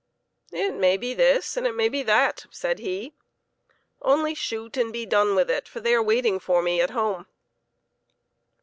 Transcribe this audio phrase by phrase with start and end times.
[0.51, 3.13] "It may be this and it may be that," said he."
[4.01, 7.27] Only shoot and be done with it, for they are waiting for me at home."